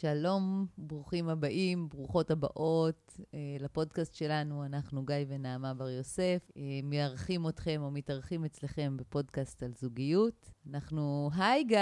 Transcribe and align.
שלום, 0.00 0.66
ברוכים 0.78 1.28
הבאים, 1.28 1.88
ברוכות 1.88 2.30
הבאות 2.30 3.20
אה, 3.34 3.38
לפודקאסט 3.60 4.14
שלנו. 4.14 4.64
אנחנו 4.64 5.04
גיא 5.06 5.14
ונעמה 5.28 5.74
בר 5.74 5.88
יוסף, 5.88 6.50
אה, 6.56 6.62
מארחים 6.84 7.48
אתכם 7.48 7.80
או 7.82 7.90
מתארחים 7.90 8.44
אצלכם 8.44 8.96
בפודקאסט 8.96 9.62
על 9.62 9.72
זוגיות. 9.80 10.50
אנחנו, 10.70 11.30
היי 11.36 11.64
גיא. 11.64 11.78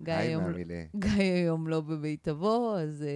גיא 0.00 0.12
היי 0.14 0.28
היום- 0.28 0.44
מהמילה. 0.44 0.84
גיא 1.04 1.10
היום 1.22 1.68
לא 1.68 1.80
במיטבו, 1.80 2.76
אז 2.76 3.02
אה, 3.02 3.08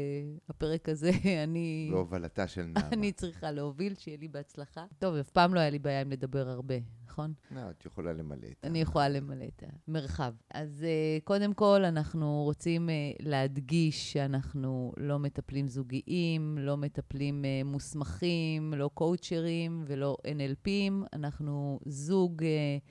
הפרק 0.49 0.89
הזה 0.89 1.11
אני... 1.45 1.89
בהובלתה 1.93 2.49
של 2.49 2.63
נעמה. 2.63 2.89
אני 2.93 3.13
צריכה 3.13 3.51
להוביל, 3.51 3.95
שיהיה 3.95 4.19
לי 4.21 4.29
בהצלחה. 4.29 4.85
טוב, 4.99 5.15
אף 5.15 5.31
פעם 5.31 5.55
לא 5.55 5.61
היה 5.61 5.71
לי 5.71 5.79
בעיה 5.79 6.01
עם 6.01 6.11
לדבר 6.11 6.49
הרבה, 6.49 6.75
נכון? 7.13 7.33
לא, 7.51 7.71
את 7.71 7.85
יכולה 7.85 8.13
למלא 8.13 8.47
את 8.47 8.65
אני 8.65 8.81
יכולה 8.81 9.09
למלא 9.09 9.45
את 9.45 9.63
המרחב. 9.89 10.35
אז 10.55 10.85
uh, 10.85 11.25
קודם 11.25 11.55
כל, 11.55 11.85
אנחנו 11.85 12.43
רוצים 12.45 12.89
uh, 12.89 12.93
להדגיש 13.21 14.13
שאנחנו 14.13 14.93
לא 14.97 15.19
מטפלים 15.19 15.69
זוגיים, 15.69 16.59
לא 16.59 16.77
מטפלים 16.77 17.45
uh, 17.45 17.67
מוסמכים, 17.67 18.75
לא 18.75 18.91
קואוצ'רים 18.95 19.85
ולא 19.87 20.17
NLPים. 20.27 20.93
אנחנו 21.13 21.81
זוג 21.87 22.43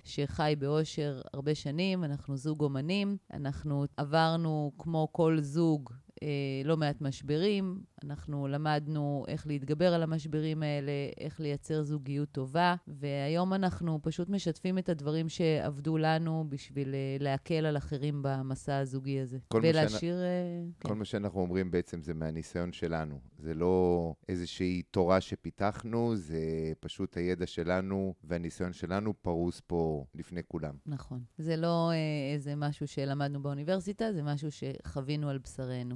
שחי 0.03 0.55
באושר 0.59 1.22
הרבה 1.33 1.55
שנים, 1.55 2.03
אנחנו 2.03 2.38
זוג 2.38 2.61
אומנים. 2.61 3.17
אנחנו 3.33 3.85
עברנו, 3.97 4.72
כמו 4.77 5.08
כל 5.11 5.38
זוג, 5.41 5.89
אה, 6.23 6.61
לא 6.66 6.77
מעט 6.77 7.02
משברים. 7.02 7.81
אנחנו 8.05 8.47
למדנו 8.47 9.25
איך 9.27 9.47
להתגבר 9.47 9.93
על 9.93 10.03
המשברים 10.03 10.63
האלה, 10.63 10.91
איך 11.19 11.39
לייצר 11.39 11.83
זוגיות 11.83 12.31
טובה, 12.31 12.75
והיום 12.87 13.53
אנחנו 13.53 13.99
פשוט 14.01 14.29
משתפים 14.29 14.77
את 14.77 14.89
הדברים 14.89 15.29
שעבדו 15.29 15.97
לנו 15.97 16.45
בשביל 16.49 16.95
אה, 16.95 17.17
להקל 17.19 17.65
על 17.65 17.77
אחרים 17.77 18.19
במסע 18.21 18.77
הזוגי 18.77 19.19
הזה. 19.19 19.37
כל 19.47 19.61
מה 19.61 19.67
ולהשאיר... 19.69 20.15
אה, 20.15 20.63
כל 20.81 20.89
כן. 20.89 20.97
מה 20.97 21.05
שאנחנו 21.05 21.39
אומרים 21.39 21.71
בעצם 21.71 22.01
זה 22.01 22.13
מהניסיון 22.13 22.71
שלנו. 22.71 23.19
זה 23.37 23.53
לא 23.53 24.13
איזושהי 24.29 24.81
תורה 24.91 25.21
שפיתחנו, 25.21 26.15
זה 26.15 26.39
פשוט 26.80 27.17
הידע 27.17 27.45
שלנו 27.45 28.13
והניסיון 28.23 28.73
שלנו 28.73 29.13
פרוס 29.21 29.61
פה 29.67 30.05
לפני 30.15 30.41
כולם. 30.47 30.75
נכון. 30.86 31.23
זה 31.38 31.55
לא 31.55 31.91
אה, 31.91 32.33
איזה 32.33 32.55
משהו 32.55 32.88
שלמדנו 32.88 33.41
באוניברסיטה, 33.41 34.13
זה 34.13 34.23
משהו 34.23 34.49
שחווינו 34.52 35.30
על 35.30 35.38
בשרנו. 35.38 35.95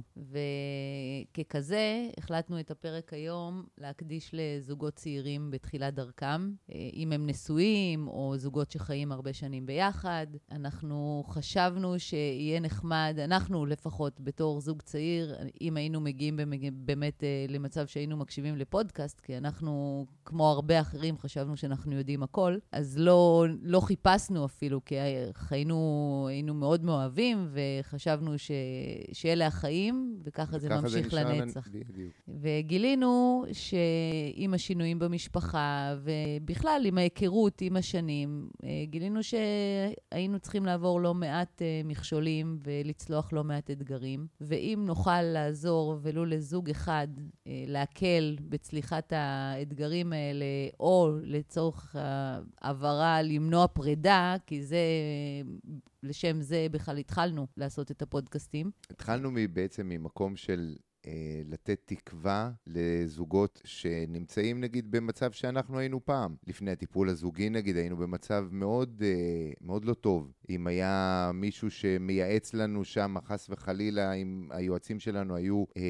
וככזה, 1.36 1.95
החלטנו 2.18 2.60
את 2.60 2.70
הפרק 2.70 3.12
היום 3.12 3.64
להקדיש 3.78 4.30
לזוגות 4.32 4.94
צעירים 4.94 5.50
בתחילת 5.50 5.94
דרכם, 5.94 6.50
אה, 6.70 6.90
אם 6.94 7.12
הם 7.12 7.26
נשואים 7.26 8.08
או 8.08 8.34
זוגות 8.36 8.70
שחיים 8.70 9.12
הרבה 9.12 9.32
שנים 9.32 9.66
ביחד. 9.66 10.26
אנחנו 10.52 11.24
חשבנו 11.26 11.98
שיהיה 11.98 12.60
נחמד, 12.60 13.16
אנחנו 13.24 13.66
לפחות 13.66 14.20
בתור 14.20 14.60
זוג 14.60 14.82
צעיר, 14.82 15.34
אם 15.60 15.76
היינו 15.76 16.00
מגיעים 16.00 16.38
באמת 16.72 17.24
אה, 17.24 17.46
למצב 17.48 17.86
שהיינו 17.86 18.16
מקשיבים 18.16 18.56
לפודקאסט, 18.56 19.20
כי 19.20 19.36
אנחנו, 19.36 20.06
כמו 20.24 20.50
הרבה 20.50 20.80
אחרים, 20.80 21.18
חשבנו 21.18 21.56
שאנחנו 21.56 21.92
יודעים 21.96 22.22
הכל, 22.22 22.56
אז 22.72 22.98
לא, 22.98 23.44
לא 23.62 23.80
חיפשנו 23.80 24.44
אפילו, 24.44 24.84
כי 24.84 24.94
חיינו, 25.32 25.76
היינו 26.30 26.54
מאוד 26.54 26.84
מאוהבים, 26.84 27.48
וחשבנו 27.52 28.38
ש, 28.38 28.50
שאלה 29.12 29.46
החיים, 29.46 30.20
וככה 30.24 30.58
זה 30.58 30.68
ממשיך 30.68 31.14
לנו- 31.14 31.30
לנצח. 31.40 31.68
בדיוק. 31.88 32.12
וגילינו 32.28 33.44
שעם 33.52 34.54
השינויים 34.54 34.98
במשפחה, 34.98 35.96
ובכלל 36.02 36.82
עם 36.84 36.98
ההיכרות 36.98 37.60
עם 37.60 37.76
השנים, 37.76 38.48
אה, 38.64 38.68
גילינו 38.84 39.20
שהיינו 39.22 40.38
צריכים 40.38 40.66
לעבור 40.66 41.00
לא 41.00 41.14
מעט 41.14 41.62
אה, 41.62 41.80
מכשולים 41.84 42.58
ולצלוח 42.62 43.32
לא 43.32 43.44
מעט 43.44 43.70
אתגרים. 43.70 44.26
ואם 44.40 44.82
נוכל 44.86 45.22
לעזור 45.22 45.98
ולו 46.02 46.24
לזוג 46.24 46.70
אחד 46.70 47.08
אה, 47.46 47.64
להקל 47.66 48.36
בצליחת 48.48 49.12
האתגרים 49.16 50.12
האלה, 50.12 50.44
או 50.80 51.10
לצורך 51.22 51.96
העברה 52.60 53.22
למנוע 53.22 53.66
פרידה, 53.66 54.36
כי 54.46 54.62
זה, 54.62 54.78
לשם 56.02 56.40
זה 56.40 56.66
בכלל 56.70 56.98
התחלנו 56.98 57.46
לעשות 57.56 57.90
את 57.90 58.02
הפודקאסטים. 58.02 58.70
התחלנו 58.90 59.30
בעצם 59.52 59.88
ממקום 59.88 60.36
של 60.36 60.76
לתת 61.44 61.80
תקווה 61.84 62.50
לזוגות 62.66 63.60
שנמצאים 63.64 64.60
נגיד 64.60 64.90
במצב 64.90 65.32
שאנחנו 65.32 65.78
היינו 65.78 66.04
פעם. 66.04 66.36
לפני 66.46 66.70
הטיפול 66.70 67.08
הזוגי 67.08 67.50
נגיד 67.50 67.76
היינו 67.76 67.96
במצב 67.96 68.44
מאוד, 68.50 69.02
אה, 69.04 69.52
מאוד 69.60 69.84
לא 69.84 69.94
טוב. 69.94 70.32
אם 70.50 70.66
היה 70.66 71.30
מישהו 71.34 71.70
שמייעץ 71.70 72.54
לנו 72.54 72.84
שם, 72.84 73.14
חס 73.24 73.50
וחלילה, 73.50 74.12
אם 74.12 74.48
היועצים 74.50 75.00
שלנו 75.00 75.36
היו 75.36 75.64
אה, 75.76 75.82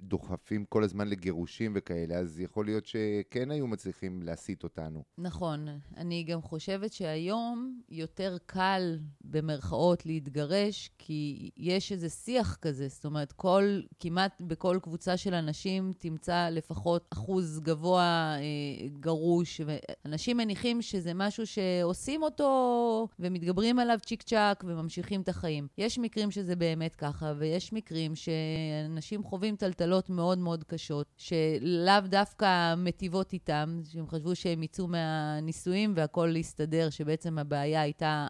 דוחפים 0.00 0.64
כל 0.64 0.84
הזמן 0.84 1.08
לגירושים 1.08 1.72
וכאלה, 1.74 2.14
אז 2.14 2.40
יכול 2.40 2.64
להיות 2.64 2.86
שכן 2.86 3.50
היו 3.50 3.66
מצליחים 3.66 4.22
להסיט 4.22 4.62
אותנו. 4.62 5.02
נכון. 5.18 5.68
אני 5.96 6.24
גם 6.24 6.42
חושבת 6.42 6.92
שהיום 6.92 7.80
יותר 7.88 8.36
קל, 8.46 8.98
במרכאות, 9.24 10.06
להתגרש, 10.06 10.90
כי 10.98 11.50
יש 11.56 11.92
איזה 11.92 12.08
שיח 12.08 12.56
כזה. 12.56 12.88
זאת 12.88 13.04
אומרת, 13.04 13.32
כל, 13.32 13.80
כמעט 14.00 14.42
בכל 14.56 14.78
קבוצה 14.82 15.16
של 15.16 15.34
אנשים 15.34 15.92
תמצא 15.98 16.48
לפחות 16.52 17.04
אחוז 17.12 17.60
גבוה 17.60 18.36
אה, 18.38 18.88
גרוש, 19.00 19.60
ואנשים 19.66 20.36
מניחים 20.36 20.82
שזה 20.82 21.14
משהו 21.14 21.46
שעושים 21.46 22.22
אותו 22.22 23.08
ומתגברים 23.18 23.78
עליו 23.78 23.98
צ'יק 24.06 24.22
צ'אק 24.22 24.64
וממשיכים 24.66 25.20
את 25.20 25.28
החיים. 25.28 25.68
יש 25.78 25.98
מקרים 25.98 26.30
שזה 26.30 26.56
באמת 26.56 26.96
ככה, 26.96 27.32
ויש 27.38 27.72
מקרים 27.72 28.12
שאנשים 28.14 29.22
חווים 29.22 29.56
טלטלות 29.56 30.10
מאוד 30.10 30.38
מאוד 30.38 30.64
קשות, 30.64 31.06
שלאו 31.16 32.00
דווקא 32.08 32.74
מטיבות 32.74 33.32
איתם, 33.32 33.80
שהם 33.84 34.06
חשבו 34.06 34.34
שהם 34.34 34.62
יצאו 34.62 34.86
מהנישואים 34.88 35.92
והכול 35.96 36.36
יסתדר, 36.36 36.90
שבעצם 36.90 37.38
הבעיה 37.38 37.80
הייתה 37.80 38.28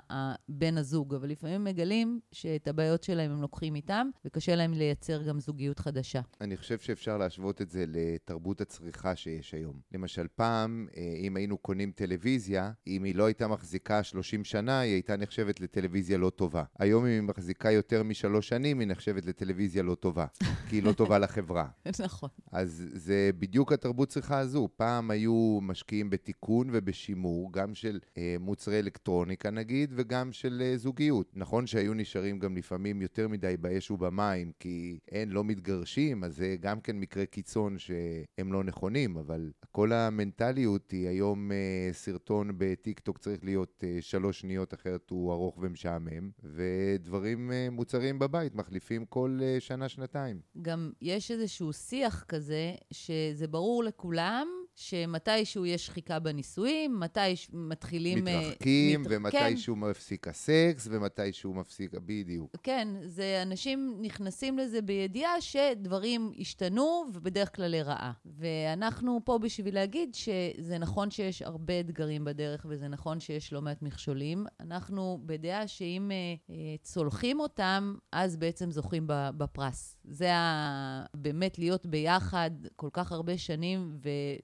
בן 0.49 0.79
הזוג, 0.79 1.15
אבל 1.15 1.29
לפעמים 1.29 1.65
מגלים 1.65 2.21
שאת 2.33 2.69
הבעיות 2.69 3.03
שלהם 3.03 3.31
הם 3.31 3.43
לוקחים 3.43 3.75
איתם, 3.75 4.09
וקשה 4.25 4.55
להם 4.55 4.73
לייצר 4.73 5.23
גם 5.23 5.41
זוגיות 5.41 5.79
חדשה. 5.79 6.16
אני 6.41 6.57
חושב 6.57 6.79
שאפשר 6.79 7.19
להשוות 7.19 7.63
את 7.63 7.71
זה 7.71 7.85
לתרבות 7.89 8.61
הצריכה 8.61 9.17
שיש 9.17 9.55
היום. 9.55 9.81
למשל, 9.93 10.27
פעם, 10.35 10.87
אה, 10.97 11.03
אם 11.19 11.37
היינו 11.37 11.59
קונים 11.59 11.93
טלוויזיה, 11.95 12.73
אם 12.87 13.05
היא 13.05 13.15
לא 13.15 13.27
הייתה 13.27 13.49
מחזיקה 13.49 14.03
30 14.03 14.45
שנה, 14.45 14.81
היא 14.81 14.93
הייתה 14.93 15.17
נחשבת 15.17 15.61
לטלוויזיה 15.61 16.19
לא 16.19 16.31
טובה. 16.31 16.65
היום, 16.79 17.05
אם 17.05 17.11
היא 17.11 17.21
מחזיקה 17.21 17.71
יותר 17.71 18.03
משלוש 18.03 18.49
שנים, 18.49 18.81
היא 18.81 18.89
נחשבת 18.89 19.27
לטלוויזיה 19.27 19.83
לא 19.83 19.95
טובה, 19.95 20.27
כי 20.69 20.77
היא 20.77 20.83
לא 20.83 20.93
טובה 20.93 21.19
לחברה. 21.19 21.69
נכון. 22.05 22.29
אז 22.53 22.85
זה 22.93 23.31
בדיוק 23.39 23.73
התרבות 23.73 24.09
צריכה 24.09 24.39
הזו. 24.39 24.69
פעם 24.77 25.11
היו 25.11 25.59
משקיעים 25.63 26.11
בתיקון 26.11 26.69
ובשימור, 26.73 27.53
גם 27.53 27.75
של 27.75 28.01
אה, 28.19 28.37
מוצרי 28.41 28.79
אלקטרוניקה 28.79 29.51
נגיד, 29.51 29.93
וגם 29.97 30.33
של 30.33 30.63
אה, 30.65 30.77
זוגיות. 30.77 31.31
נכון 31.35 31.67
שהיו 31.67 31.95
נשארים 31.95 32.39
גם 32.39 32.57
לפעמים 32.57 33.03
יותר 33.03 33.29
מדי 33.29 33.55
באש 33.61 33.91
ובמים, 33.91 34.53
כי 34.61 34.99
אין, 35.11 35.31
לא 35.31 35.45
מתגרשים, 35.45 36.06
אז 36.25 36.37
זה 36.37 36.57
גם 36.61 36.81
כן 36.81 36.97
מקרה 36.97 37.27
קיצון 37.27 37.79
שהם 37.79 38.53
לא 38.53 38.65
נכונים, 38.65 39.17
אבל 39.17 39.51
כל 39.73 39.93
המנטליות 39.93 40.91
היא 40.91 41.09
היום 41.09 41.53
אה, 41.53 41.89
סרטון 41.93 42.51
בטיקטוק 42.59 43.19
צריך 43.19 43.45
להיות 43.45 43.85
אה, 43.87 43.99
שלוש 44.01 44.41
שניות, 44.41 44.75
אחרת 44.75 45.11
הוא 45.11 45.33
ארוך 45.33 45.59
ומשעמם, 45.61 46.31
ודברים, 46.45 47.53
אה, 47.53 47.69
מוצרים 47.71 48.19
בבית, 48.19 48.55
מחליפים 48.55 49.05
כל 49.05 49.39
אה, 49.43 49.57
שנה-שנתיים. 49.61 50.41
גם 50.63 50.91
יש 51.03 51.31
איזשהו 51.31 51.73
שיח 51.73 52.25
כזה, 52.29 52.75
שזה 52.91 53.49
ברור 53.49 53.85
לכולם 53.85 54.49
שמתישהו 54.77 55.67
יש 55.67 55.87
שחיקה 55.87 56.19
בנישואים, 56.19 57.01
מתי 57.01 57.37
ש- 57.37 57.49
מתחילים... 57.53 58.29
אה, 58.29 58.41
מתרחקים, 58.41 59.01
מת- 59.03 59.07
ומתישהו 59.11 59.77
מפסיק 59.77 60.29
הסקס, 60.29 60.89
ומתישהו 60.91 61.55
מפסיק, 61.55 61.91
בדיוק. 61.95 62.57
כן, 62.63 62.89
זה 63.05 63.43
אנשים 63.43 63.99
נכנסים 64.01 64.59
לזה 64.59 64.83
בידיעה 64.83 65.41
שדברים 65.41 66.33
השתנו, 66.39 67.05
ובדרך 67.15 67.57
כלל 67.57 67.71
לרעה. 67.71 68.13
ואנחנו 68.27 69.21
פה 69.25 69.39
בשביל 69.39 69.75
להגיד 69.75 70.15
שזה 70.15 70.79
נכון 70.79 71.11
שיש 71.11 71.43
הרבה 71.43 71.81
אתגרים 71.81 72.25
בדרך, 72.25 72.67
וזה 72.69 72.89
נכון 72.89 73.21
שיש 73.21 73.53
לא 73.53 73.63
מעט 73.63 73.83
מכשולים. 73.83 74.47
אנחנו 74.61 75.19
בדעה 75.27 75.69
שאם 75.69 76.11
אה, 76.11 76.55
אה, 76.55 76.55
צולחים 76.83 77.41
אותם, 77.41 77.95
אז 78.13 78.37
בעצם 78.37 78.71
זוכים 78.71 79.05
בפרס. 79.09 79.96
זה 80.09 80.35
ה... 80.35 81.05
באמת 81.15 81.59
להיות 81.59 81.87
ביחד 81.87 82.51
כל 82.77 82.89
כך 82.93 83.13
הרבה 83.13 83.39
שנים, 83.39 83.99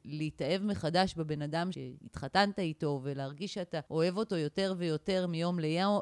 להתאהב 0.05 0.63
מחדש 0.63 1.15
בבן 1.15 1.43
אדם 1.43 1.69
שהתחתנת 1.73 2.59
איתו, 2.59 3.01
ולהרגיש 3.03 3.55
שאתה 3.55 3.81
אוהב 3.91 4.17
אותו 4.17 4.37
יותר 4.37 4.75
ויותר 4.79 5.27
מיום 5.27 5.59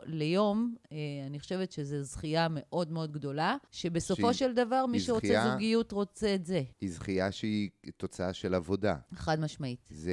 ליום, 0.07 0.75
אה, 0.93 0.97
אני 1.27 1.41
חושבת 1.41 1.73
שזו 1.73 2.03
זכייה 2.03 2.47
מאוד 2.51 2.93
מאוד 2.93 3.13
גדולה, 3.13 3.57
שבסופו 3.71 4.35
של 4.35 4.55
דבר 4.55 4.87
מי 4.87 5.01
שרוצה 5.01 5.27
זכייה, 5.27 5.51
זוגיות 5.53 5.93
רוצה 5.93 6.35
את 6.35 6.47
זה. 6.47 6.63
היא 6.81 6.91
זכייה 6.91 7.33
שהיא 7.33 7.71
תוצאה 7.97 8.33
של 8.33 8.55
עבודה. 8.55 8.97
חד 9.15 9.41
משמעית. 9.41 9.89
זה 9.91 10.13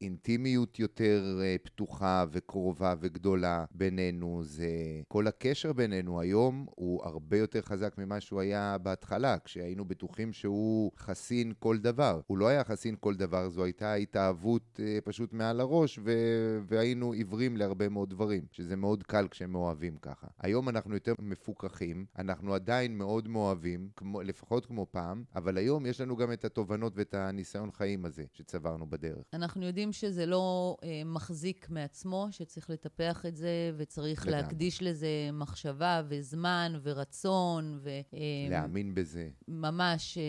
אינטימיות 0.00 0.78
יותר 0.78 1.40
אה, 1.42 1.56
פתוחה 1.62 2.24
וקרובה 2.30 2.94
וגדולה 3.00 3.64
בינינו, 3.70 4.40
זה 4.44 4.68
כל 5.08 5.26
הקשר 5.26 5.72
בינינו 5.72 6.20
היום 6.20 6.66
הוא 6.70 7.04
הרבה 7.04 7.38
יותר 7.38 7.62
חזק 7.62 7.94
ממה 7.98 8.20
שהוא 8.20 8.40
היה 8.40 8.73
בהתחלה, 8.78 9.38
כשהיינו 9.44 9.84
בטוחים 9.84 10.32
שהוא 10.32 10.90
חסין 10.98 11.52
כל 11.58 11.78
דבר. 11.78 12.20
הוא 12.26 12.38
לא 12.38 12.48
היה 12.48 12.64
חסין 12.64 12.96
כל 13.00 13.14
דבר, 13.14 13.48
זו 13.48 13.64
הייתה 13.64 13.94
התאהבות 13.94 14.80
אה, 14.82 14.98
פשוט 15.04 15.32
מעל 15.32 15.60
הראש, 15.60 15.98
ו- 16.04 16.58
והיינו 16.66 17.12
עיוורים 17.12 17.56
להרבה 17.56 17.88
מאוד 17.88 18.10
דברים, 18.10 18.42
שזה 18.52 18.76
מאוד 18.76 19.02
קל 19.02 19.28
כשהם 19.30 19.52
מאוהבים 19.52 19.96
ככה. 19.96 20.26
היום 20.38 20.68
אנחנו 20.68 20.94
יותר 20.94 21.14
מפוקחים, 21.18 22.06
אנחנו 22.18 22.54
עדיין 22.54 22.98
מאוד 22.98 23.28
מאוהבים, 23.28 23.88
כמו, 23.96 24.22
לפחות 24.22 24.66
כמו 24.66 24.86
פעם, 24.90 25.24
אבל 25.36 25.56
היום 25.56 25.86
יש 25.86 26.00
לנו 26.00 26.16
גם 26.16 26.32
את 26.32 26.44
התובנות 26.44 26.92
ואת 26.96 27.14
הניסיון 27.14 27.70
חיים 27.72 28.04
הזה 28.04 28.24
שצברנו 28.32 28.86
בדרך. 28.86 29.24
אנחנו 29.32 29.66
יודעים 29.66 29.92
שזה 29.92 30.26
לא 30.26 30.76
אה, 30.82 31.02
מחזיק 31.04 31.70
מעצמו, 31.70 32.28
שצריך 32.30 32.70
לטפח 32.70 33.26
את 33.26 33.36
זה, 33.36 33.72
וצריך 33.76 34.26
לגמרי. 34.26 34.42
להקדיש 34.42 34.82
לזה 34.82 35.08
מחשבה 35.32 36.02
וזמן 36.08 36.72
ורצון. 36.82 37.78
ו, 37.82 37.88
אה, 37.88 38.63
להאמין 38.64 38.94
בזה. 38.94 39.28
ממש. 39.48 40.18
אה, 40.18 40.22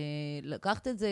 לקחת 0.43 0.87
את 0.87 0.99
זה 0.99 1.09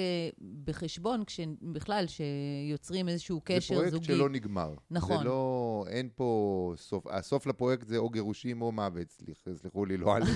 בחשבון, 0.64 1.24
בכלל, 1.62 2.06
שיוצרים 2.08 3.10
איזשהו 3.10 3.42
קשר 3.44 3.76
זוגי. 3.76 3.86
זה 3.86 3.92
פרויקט 3.92 4.06
שלא 4.06 4.30
נגמר. 4.30 4.74
נכון. 4.92 5.18
זה 5.18 5.24
לא, 5.24 5.86
אין 5.88 6.10
פה 6.16 6.74
סוף. 6.78 7.08
הסוף 7.08 7.48
לפרויקט 7.48 7.88
זה 7.88 7.98
או 7.98 8.10
גירושים 8.10 8.62
או 8.62 8.72
מוות, 8.72 9.10
סליח, 9.10 9.38
סליחו 9.56 9.86
לי, 9.86 9.98
לא 9.98 10.16
עלינו. 10.16 10.32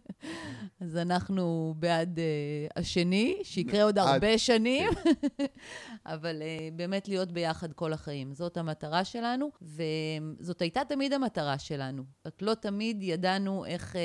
אז 0.80 0.96
אנחנו 0.96 1.74
בעד 1.78 2.18
uh, 2.18 2.72
השני, 2.76 3.38
שיקרה 3.42 3.82
עוד 3.82 3.98
הרבה 3.98 4.38
שנים, 4.38 4.90
כן. 4.94 5.44
אבל 6.14 6.42
uh, 6.42 6.74
באמת 6.76 7.08
להיות 7.08 7.32
ביחד 7.32 7.72
כל 7.72 7.92
החיים. 7.92 8.34
זאת 8.34 8.56
המטרה 8.56 9.04
שלנו, 9.04 9.50
וזאת 9.62 10.62
הייתה 10.62 10.80
תמיד 10.88 11.12
המטרה 11.12 11.58
שלנו. 11.58 12.02
רק 12.26 12.42
לא 12.42 12.54
תמיד 12.54 13.02
ידענו 13.02 13.64
איך, 13.64 13.92
uh, 13.92 13.98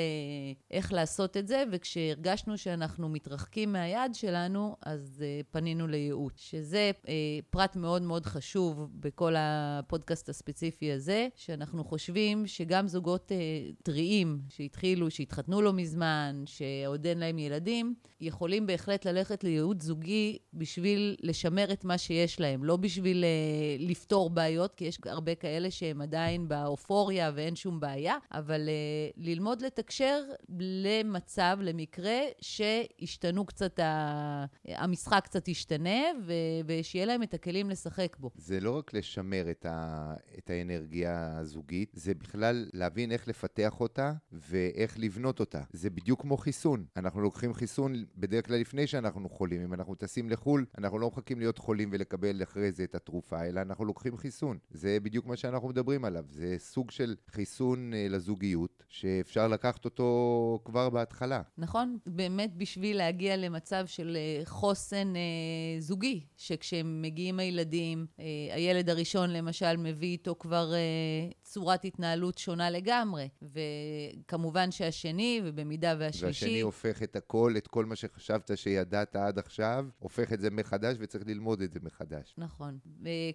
איך 0.70 0.92
לעשות 0.92 1.36
את 1.36 1.48
זה, 1.48 1.64
וכשהרגשנו 1.88 2.58
שאנחנו 2.58 3.08
מתרחקים 3.08 3.72
מהיעד 3.72 4.14
שלנו, 4.14 4.76
אז 4.82 5.18
uh, 5.18 5.46
פנינו 5.50 5.86
לייעוץ, 5.86 6.32
שזה 6.40 6.90
uh, 7.04 7.08
פרט 7.50 7.76
מאוד 7.76 8.02
מאוד 8.02 8.26
חשוב 8.26 8.88
בכל 8.92 9.34
הפודקאסט 9.38 10.28
הספציפי 10.28 10.92
הזה, 10.92 11.28
שאנחנו 11.36 11.84
חושבים 11.84 12.46
שגם 12.46 12.88
זוגות 12.88 13.32
uh, 13.32 13.82
טריים 13.82 14.40
שהתחילו, 14.48 15.10
שהתחתנו 15.10 15.62
לא 15.62 15.72
מזמן, 15.72 16.42
שעוד 16.46 17.06
אין 17.06 17.18
להם 17.18 17.38
ילדים, 17.38 17.94
יכולים 18.20 18.66
בהחלט 18.66 19.06
ללכת 19.06 19.44
לייעוץ 19.44 19.82
זוגי 19.82 20.38
בשביל 20.54 21.16
לשמר 21.22 21.72
את 21.72 21.84
מה 21.84 21.98
שיש 21.98 22.40
להם, 22.40 22.64
לא 22.64 22.76
בשביל 22.76 23.24
uh, 23.24 23.82
לפתור 23.82 24.30
בעיות, 24.30 24.74
כי 24.74 24.84
יש 24.84 24.98
הרבה 25.06 25.34
כאלה 25.34 25.70
שהם 25.70 26.00
עדיין 26.00 26.48
באופוריה 26.48 27.30
ואין 27.34 27.56
שום 27.56 27.80
בעיה, 27.80 28.16
אבל 28.32 28.68
uh, 28.68 29.20
ללמוד 29.24 29.62
לתקשר 29.62 30.20
למצב, 30.58 31.58
למקרה 31.78 32.20
שהשתנו 32.40 33.46
קצת, 33.46 33.78
ה... 33.78 34.44
המשחק 34.68 35.20
קצת 35.24 35.48
ישתנה, 35.48 36.00
ו... 36.26 36.32
ושיהיה 36.66 37.06
להם 37.06 37.22
את 37.22 37.34
הכלים 37.34 37.70
לשחק 37.70 38.16
בו. 38.20 38.30
זה 38.34 38.60
לא 38.60 38.78
רק 38.78 38.94
לשמר 38.94 39.50
את, 39.50 39.66
ה... 39.66 40.14
את 40.38 40.50
האנרגיה 40.50 41.38
הזוגית, 41.38 41.92
זה 41.94 42.14
בכלל 42.14 42.68
להבין 42.72 43.12
איך 43.12 43.28
לפתח 43.28 43.80
אותה 43.80 44.12
ואיך 44.32 44.98
לבנות 44.98 45.40
אותה. 45.40 45.60
זה 45.72 45.90
בדיוק 45.90 46.20
כמו 46.20 46.36
חיסון. 46.36 46.84
אנחנו 46.96 47.20
לוקחים 47.20 47.54
חיסון 47.54 48.04
בדרך 48.16 48.46
כלל 48.46 48.56
לפני 48.56 48.86
שאנחנו 48.86 49.28
חולים. 49.28 49.62
אם 49.62 49.74
אנחנו 49.74 49.94
טסים 49.94 50.30
לחו"ל, 50.30 50.66
אנחנו 50.78 50.98
לא 50.98 51.08
מחכים 51.08 51.38
להיות 51.38 51.58
חולים 51.58 51.88
ולקבל 51.92 52.42
אחרי 52.42 52.72
זה 52.72 52.84
את 52.84 52.94
התרופה, 52.94 53.44
אלא 53.46 53.60
אנחנו 53.60 53.84
לוקחים 53.84 54.16
חיסון. 54.16 54.58
זה 54.70 54.98
בדיוק 55.02 55.26
מה 55.26 55.36
שאנחנו 55.36 55.68
מדברים 55.68 56.04
עליו. 56.04 56.24
זה 56.30 56.54
סוג 56.58 56.90
של 56.90 57.16
חיסון 57.30 57.92
uh, 57.92 58.12
לזוגיות, 58.12 58.84
שאפשר 58.88 59.48
לקחת 59.48 59.84
אותו 59.84 60.60
כבר 60.64 60.90
בהתחלה. 60.90 61.42
נכון, 61.60 61.98
באמת 62.06 62.54
בשביל 62.56 62.96
להגיע 62.96 63.36
למצב 63.36 63.86
של 63.86 64.16
uh, 64.16 64.48
חוסן 64.48 65.12
uh, 65.14 65.80
זוגי, 65.80 66.20
שכשהם 66.36 67.02
מגיעים 67.02 67.38
הילדים, 67.38 68.06
uh, 68.16 68.20
הילד 68.54 68.90
הראשון 68.90 69.30
למשל 69.30 69.76
מביא 69.76 70.08
איתו 70.08 70.34
כבר 70.38 70.72
uh, 70.72 71.34
צורת 71.48 71.84
התנהלות 71.84 72.38
שונה 72.38 72.70
לגמרי. 72.70 73.28
וכמובן 73.42 74.70
שהשני, 74.70 75.40
ובמידה 75.44 75.94
והשלישי... 75.98 76.44
והשני 76.44 76.60
הופך 76.60 77.02
את 77.02 77.16
הכל, 77.16 77.54
את 77.56 77.68
כל 77.68 77.84
מה 77.84 77.96
שחשבת 77.96 78.50
שידעת 78.54 79.16
עד 79.16 79.38
עכשיו, 79.38 79.86
הופך 79.98 80.32
את 80.32 80.40
זה 80.40 80.50
מחדש 80.50 80.96
וצריך 81.00 81.26
ללמוד 81.26 81.62
את 81.62 81.72
זה 81.72 81.80
מחדש. 81.82 82.34
נכון. 82.38 82.78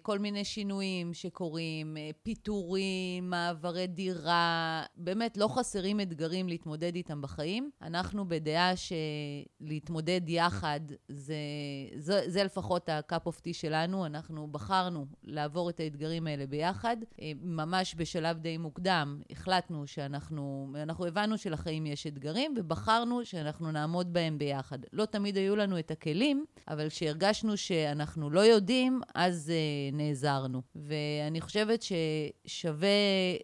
כל 0.02 0.18
מיני 0.18 0.44
שינויים 0.44 1.14
שקורים, 1.14 1.96
פיטורים, 2.22 3.30
מעברי 3.30 3.86
דירה, 3.86 4.84
באמת 4.96 5.36
לא 5.36 5.48
חסרים 5.48 6.00
אתגרים 6.00 6.48
להתמודד 6.48 6.94
איתם 6.94 7.22
בחיים. 7.22 7.70
אנחנו 7.82 8.28
בדעה 8.28 8.72
שלהתמודד 8.76 10.20
יחד, 10.26 10.80
זה, 11.08 11.34
זה, 11.96 12.20
זה 12.26 12.44
לפחות 12.44 12.88
ה-cup 12.88 13.28
of 13.28 13.36
tea 13.36 13.52
שלנו. 13.52 14.06
אנחנו 14.06 14.46
בחרנו 14.46 15.06
לעבור 15.22 15.70
את 15.70 15.80
האתגרים 15.80 16.26
האלה 16.26 16.46
ביחד. 16.46 16.96
ממש 17.42 17.94
בשלב 18.04 18.38
די 18.38 18.56
מוקדם 18.56 19.20
החלטנו 19.30 19.86
שאנחנו, 19.86 20.72
אנחנו 20.82 21.06
הבנו 21.06 21.38
שלחיים 21.38 21.86
יש 21.86 22.06
אתגרים, 22.06 22.54
ובחרנו 22.56 23.24
שאנחנו 23.24 23.72
נעמוד 23.72 24.12
בהם 24.12 24.38
ביחד. 24.38 24.78
לא 24.92 25.04
תמיד 25.04 25.36
היו 25.36 25.56
לנו 25.56 25.78
את 25.78 25.90
הכלים, 25.90 26.44
אבל 26.68 26.88
כשהרגשנו 26.88 27.56
שאנחנו 27.56 28.30
לא 28.30 28.40
יודעים, 28.40 29.00
אז 29.14 29.52
uh, 29.52 29.94
נעזרנו. 29.96 30.62
ואני 30.76 31.40
חושבת 31.40 31.84
ששווה 32.46 32.88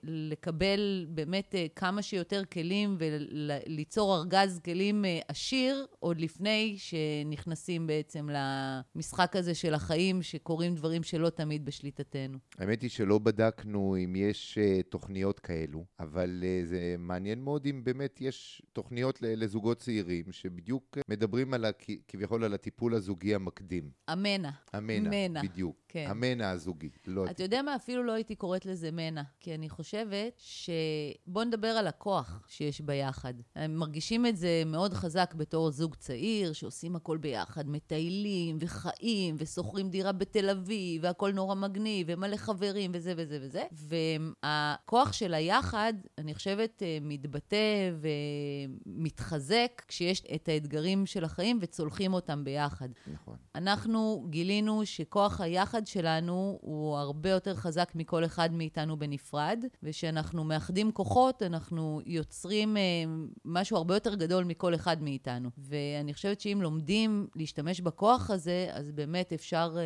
לקבל 0.02 1.06
באמת 1.08 1.54
uh, 1.54 1.56
כמה 1.76 2.02
שיותר 2.02 2.42
כלים 2.52 2.96
וליצור 2.98 4.16
ארגז 4.16 4.60
כלים 4.64 5.04
uh, 5.04 5.24
עשיר, 5.28 5.86
עוד 5.98 6.20
לפני 6.20 6.76
שנכנסים 6.78 7.86
בעצם 7.86 8.28
למשחק 8.30 9.36
הזה 9.36 9.54
של 9.54 9.74
החיים, 9.74 10.22
שקורים 10.22 10.74
דברים 10.74 11.02
שלא 11.02 11.30
תמיד 11.30 11.64
בשליטתנו. 11.64 12.38
האמת 12.58 12.82
היא 12.82 12.90
שלא 12.90 13.18
בדקנו 13.18 13.96
אם 14.04 14.16
יש 14.16 14.49
uh, 14.58 14.82
תוכניות 14.88 15.40
כאלו, 15.40 15.84
אבל 16.00 16.42
uh, 16.42 16.66
זה 16.66 16.96
מעניין 16.98 17.40
מאוד 17.42 17.66
אם 17.66 17.84
באמת 17.84 18.20
יש 18.20 18.62
תוכניות 18.72 19.22
לזוגות 19.22 19.78
צעירים 19.78 20.32
שבדיוק 20.32 20.98
מדברים 21.08 21.54
על, 21.54 21.64
כביכול 22.08 22.44
על 22.44 22.54
הטיפול 22.54 22.94
הזוגי 22.94 23.34
המקדים. 23.34 23.90
המנע. 24.08 24.50
המנע, 24.72 25.10
מנע. 25.10 25.42
בדיוק. 25.42 25.76
כן. 25.88 26.06
המנע 26.08 26.50
הזוגי. 26.50 26.88
לא 27.06 27.26
אתה 27.30 27.42
יודע 27.42 27.62
מה? 27.62 27.76
אפילו 27.76 28.02
לא 28.02 28.12
הייתי 28.12 28.34
קוראת 28.34 28.66
לזה 28.66 28.90
מנע, 28.90 29.22
כי 29.40 29.54
אני 29.54 29.68
חושבת 29.68 30.32
ש... 30.38 30.70
בוא 31.26 31.44
נדבר 31.44 31.68
על 31.68 31.86
הכוח 31.86 32.46
שיש 32.48 32.80
ביחד. 32.80 33.34
הם 33.54 33.74
מרגישים 33.74 34.26
את 34.26 34.36
זה 34.36 34.62
מאוד 34.66 34.94
חזק 34.94 35.34
בתור 35.36 35.70
זוג 35.70 35.94
צעיר, 35.94 36.52
שעושים 36.52 36.96
הכל 36.96 37.18
ביחד, 37.18 37.68
מטיילים 37.68 38.56
וחיים 38.60 39.36
ושוכרים 39.38 39.90
דירה 39.90 40.12
בתל 40.12 40.50
אביב, 40.50 41.04
והכל 41.04 41.32
נורא 41.32 41.54
מגניב, 41.54 42.06
ומלא 42.10 42.36
חברים 42.36 42.90
וזה 42.94 43.14
וזה 43.16 43.38
וזה. 43.42 43.62
והכוח 44.44 45.12
של 45.12 45.34
היחד, 45.34 45.92
אני 46.18 46.34
חושבת, 46.34 46.82
אה, 46.82 46.98
מתבטא 47.00 47.90
ומתחזק 48.86 49.82
כשיש 49.88 50.22
את 50.34 50.48
האתגרים 50.48 51.06
של 51.06 51.24
החיים 51.24 51.58
וצולחים 51.60 52.14
אותם 52.14 52.44
ביחד. 52.44 52.88
נכון. 53.12 53.36
אנחנו 53.54 54.26
גילינו 54.30 54.86
שכוח 54.86 55.40
היחד 55.40 55.86
שלנו 55.86 56.58
הוא 56.60 56.96
הרבה 56.96 57.30
יותר 57.30 57.54
חזק 57.54 57.92
מכל 57.94 58.24
אחד 58.24 58.52
מאיתנו 58.52 58.98
בנפרד, 58.98 59.64
ושאנחנו 59.82 60.44
מאחדים 60.44 60.92
כוחות, 60.92 61.42
אנחנו 61.42 62.00
יוצרים 62.06 62.76
אה, 62.76 62.82
משהו 63.44 63.76
הרבה 63.76 63.96
יותר 63.96 64.14
גדול 64.14 64.44
מכל 64.44 64.74
אחד 64.74 65.02
מאיתנו. 65.02 65.50
ואני 65.58 66.14
חושבת 66.14 66.40
שאם 66.40 66.58
לומדים 66.62 67.26
להשתמש 67.36 67.80
בכוח 67.80 68.30
הזה, 68.30 68.68
אז 68.72 68.92
באמת 68.92 69.32
אפשר 69.32 69.76
אה, 69.78 69.82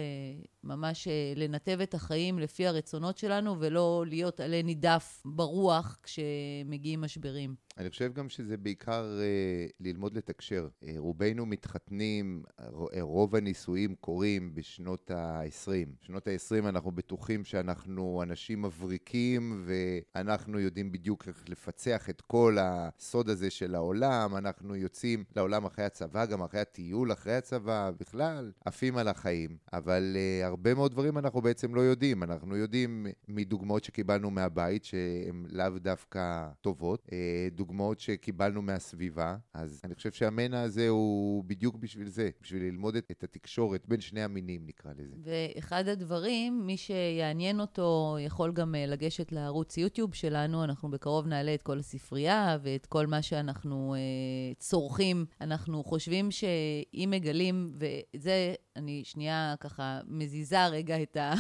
ממש 0.65 1.09
אה, 1.09 1.33
לנתב 1.37 1.79
את 1.83 1.95
החיים 1.95 2.39
לפי 2.39 2.67
הרצונות 2.67 3.19
שלנו, 3.19 3.57
ולא 3.61 4.05
להיות 4.09 4.41
עלה 4.41 4.63
נידף 4.63 5.23
ברוח 5.25 5.99
כשמגיעים 6.03 7.01
משברים. 7.01 7.55
אני 7.79 7.91
חושב 7.91 8.13
גם 8.13 8.29
שזה 8.29 8.57
בעיקר 8.57 9.19
אה, 9.21 9.67
ללמוד 9.81 10.17
לתקשר. 10.17 10.69
אה, 10.87 10.95
רובנו 10.97 11.47
מתחתנים, 11.47 12.43
אה, 12.61 12.67
רוב 13.01 13.37
הנישואים 13.37 13.95
קורים 13.95 14.55
בשנות 14.55 15.11
ה-20. 15.11 15.89
בשנות 16.03 16.29
ה-20 16.29 16.69
אנחנו 16.69 16.93
בטוחים 16.93 17.45
שאנחנו 17.45 18.23
אנשים 18.23 18.63
מבריקים, 18.63 19.67
ואנחנו 19.67 20.61
יודעים 20.61 20.93
בדיוק 20.93 21.29
איך 21.29 21.45
לפצח 21.49 22.11
את 22.11 22.21
כל 22.21 22.57
הסוד 22.61 23.29
הזה 23.29 23.51
של 23.51 23.75
העולם. 23.75 24.37
אנחנו 24.37 24.77
יוצאים 24.77 25.25
לעולם 25.37 25.65
אחרי 25.65 25.85
הצבא, 25.85 26.27
גם 26.27 26.43
אחרי 26.43 26.61
הטיול, 26.61 27.13
אחרי 27.13 27.35
הצבא, 27.35 27.91
בכלל, 28.01 28.53
עפים 28.65 28.97
על 28.97 29.09
החיים. 29.09 29.57
אבל 29.73 30.17
אה, 30.17 30.47
הרבה 30.47 30.75
מאוד 30.75 30.93
דברים 30.93 31.19
אנחנו 31.19 31.41
בעצם 31.43 31.75
לא 31.75 31.81
יודעים. 31.81 32.23
אנחנו 32.23 32.57
יודעים 32.57 33.07
מדוגמאות 33.29 33.85
שקיבלנו 33.85 34.31
מהבית, 34.31 34.85
שהן 34.85 35.47
לאו 35.51 35.79
דווקא 35.79 36.49
טובות. 36.61 37.09
אה, 37.13 37.49
דוגמאות 37.65 38.01
שקיבלנו 38.01 38.63
מהסביבה, 38.63 39.37
אז 39.55 39.81
אני 39.85 39.95
חושב 39.95 40.13
שהמנע 40.13 40.61
הזה 40.61 40.89
הוא 40.89 41.45
בדיוק 41.45 41.77
בשביל 41.77 42.09
זה, 42.09 42.31
בשביל 42.43 42.63
ללמוד 42.63 42.97
את, 42.97 43.11
את 43.11 43.25
התקשורת 43.25 43.87
בין 43.89 44.01
שני 44.01 44.23
המינים, 44.23 44.67
נקרא 44.67 44.93
לזה. 44.97 45.17
ואחד 45.23 45.89
הדברים, 45.89 46.67
מי 46.67 46.77
שיעניין 46.77 47.61
אותו 47.61 48.17
יכול 48.21 48.53
גם 48.53 48.75
אה, 48.75 48.87
לגשת 48.87 49.33
לערוץ 49.33 49.77
יוטיוב 49.77 50.15
שלנו, 50.15 50.65
אנחנו 50.65 50.91
בקרוב 50.91 51.27
נעלה 51.27 51.55
את 51.55 51.63
כל 51.63 51.79
הספרייה 51.79 52.59
ואת 52.63 52.87
כל 52.87 53.07
מה 53.07 53.23
שאנחנו 53.23 53.95
אה, 53.95 54.55
צורכים. 54.59 55.27
אנחנו 55.41 55.85
חושבים 55.85 56.31
שאם 56.31 57.09
מגלים, 57.13 57.73
ואת 57.79 58.23
זה 58.23 58.55
אני 58.77 59.03
שנייה 59.05 59.55
ככה 59.61 60.01
מזיזה 60.07 60.67
רגע 60.67 61.03
את 61.03 61.17
ה... 61.17 61.33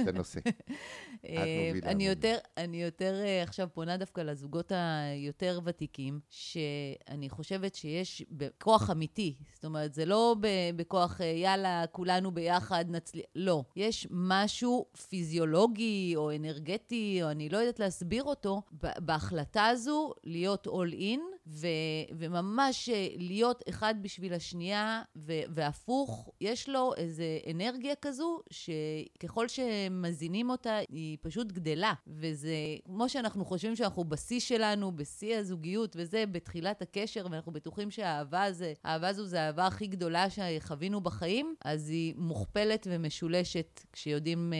את 0.00 0.08
הנושא. 0.08 0.40
אה, 1.28 1.70
אני 1.82 2.06
יותר, 2.06 2.36
אני 2.56 2.82
יותר 2.82 3.20
אה, 3.24 3.42
עכשיו 3.42 3.68
פונה 3.74 3.96
דווקא 3.96 4.20
לזוגות 4.20 4.72
היותר 4.74 5.60
ותיקים, 5.64 6.20
שאני 6.30 7.30
חושבת 7.30 7.74
שיש 7.74 8.24
בכוח 8.30 8.90
אמיתי. 8.90 9.36
זאת 9.54 9.64
אומרת, 9.64 9.94
זה 9.94 10.04
לא 10.04 10.36
בכוח, 10.76 11.20
אה, 11.20 11.26
יאללה, 11.26 11.84
כולנו 11.92 12.30
ביחד 12.32 12.84
נצליח. 12.88 13.26
לא. 13.34 13.64
יש 13.76 14.06
משהו 14.10 14.86
פיזיולוגי 15.08 16.12
או 16.16 16.34
אנרגטי, 16.36 17.20
או 17.22 17.30
אני 17.30 17.48
לא 17.48 17.58
יודעת 17.58 17.78
להסביר 17.78 18.24
אותו, 18.24 18.62
בהחלטה 18.98 19.66
הזו 19.66 20.12
להיות 20.24 20.66
all 20.66 20.94
in, 21.00 21.33
ו, 21.46 21.66
וממש 22.18 22.88
להיות 23.16 23.62
אחד 23.68 23.94
בשביל 24.02 24.34
השנייה, 24.34 25.02
ו, 25.16 25.32
והפוך, 25.54 26.30
יש 26.40 26.68
לו 26.68 26.92
איזו 26.96 27.22
אנרגיה 27.50 27.94
כזו, 27.94 28.40
שככל 28.50 29.48
שמזינים 29.48 30.50
אותה, 30.50 30.78
היא 30.88 31.18
פשוט 31.22 31.52
גדלה. 31.52 31.92
וזה, 32.06 32.56
כמו 32.86 33.08
שאנחנו 33.08 33.44
חושבים 33.44 33.76
שאנחנו 33.76 34.04
בשיא 34.04 34.40
שלנו, 34.40 34.96
בשיא 34.96 35.36
הזוגיות, 35.36 35.96
וזה 35.98 36.24
בתחילת 36.26 36.82
הקשר, 36.82 37.26
ואנחנו 37.30 37.52
בטוחים 37.52 37.90
שהאהבה 37.90 38.44
הזה, 38.44 38.72
האהבה 38.84 39.08
הזו 39.08 39.26
זה 39.26 39.40
האהבה 39.40 39.66
הכי 39.66 39.86
גדולה 39.86 40.26
שחווינו 40.30 41.00
בחיים, 41.00 41.54
אז 41.64 41.88
היא 41.88 42.14
מוכפלת 42.16 42.86
ומשולשת 42.90 43.80
כשיודעים 43.92 44.52
אה, 44.52 44.58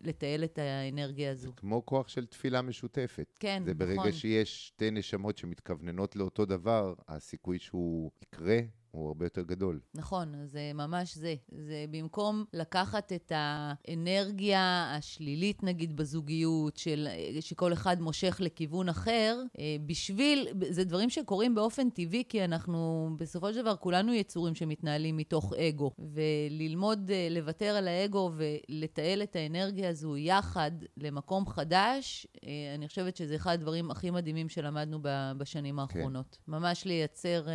לתעל 0.00 0.44
את 0.44 0.58
האנרגיה 0.58 1.30
הזו. 1.30 1.48
זה 1.48 1.52
כמו 1.56 1.86
כוח 1.86 2.08
של 2.08 2.26
תפילה 2.26 2.62
משותפת. 2.62 3.36
כן, 3.40 3.62
זה 3.66 3.74
ברגע 3.74 3.94
נכון. 3.94 4.12
שיש 4.12 4.66
שתי 4.66 4.90
נשמות 4.90 5.38
שמתכווננות 5.38 6.09
לאותו 6.16 6.44
דבר, 6.46 6.94
הסיכוי 7.08 7.58
שהוא 7.58 8.10
יקרה 8.22 8.58
הוא 8.90 9.08
הרבה 9.08 9.26
יותר 9.26 9.42
גדול. 9.42 9.80
נכון, 9.94 10.34
זה 10.46 10.70
ממש 10.74 11.16
זה. 11.16 11.34
זה 11.48 11.84
במקום 11.90 12.44
לקחת 12.52 13.12
את 13.12 13.32
האנרגיה 13.34 14.94
השלילית, 14.96 15.62
נגיד, 15.62 15.96
בזוגיות, 15.96 16.76
של, 16.76 17.08
שכל 17.40 17.72
אחד 17.72 18.00
מושך 18.00 18.36
לכיוון 18.40 18.88
אחר, 18.88 19.42
אה, 19.58 19.76
בשביל, 19.86 20.48
זה 20.70 20.84
דברים 20.84 21.10
שקורים 21.10 21.54
באופן 21.54 21.90
טבעי, 21.90 22.24
כי 22.28 22.44
אנחנו, 22.44 23.10
בסופו 23.18 23.52
של 23.52 23.62
דבר, 23.62 23.76
כולנו 23.76 24.14
יצורים 24.14 24.54
שמתנהלים 24.54 25.16
מתוך 25.16 25.52
אגו. 25.52 25.90
וללמוד 25.98 27.10
אה, 27.10 27.28
לוותר 27.30 27.66
על 27.66 27.88
האגו 27.88 28.32
ולתעל 28.34 29.22
את 29.22 29.36
האנרגיה 29.36 29.88
הזו 29.88 30.16
יחד 30.16 30.70
למקום 30.96 31.46
חדש, 31.46 32.26
אה, 32.44 32.50
אני 32.74 32.88
חושבת 32.88 33.16
שזה 33.16 33.36
אחד 33.36 33.52
הדברים 33.52 33.90
הכי 33.90 34.10
מדהימים 34.10 34.48
שלמדנו 34.48 34.98
בשנים 35.38 35.74
כן. 35.74 35.78
האחרונות. 35.78 36.38
כן. 36.46 36.52
ממש 36.52 36.84
לייצר... 36.84 37.46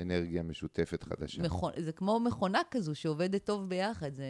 אנרגיה 0.00 0.42
משותפת. 0.42 0.67
משותפת 0.68 1.02
חדשה. 1.02 1.42
מכון, 1.42 1.72
זה 1.76 1.92
כמו 1.92 2.20
מכונה 2.20 2.60
כזו 2.70 2.94
שעובדת 2.94 3.44
טוב 3.44 3.68
ביחד, 3.68 4.14
זה, 4.14 4.24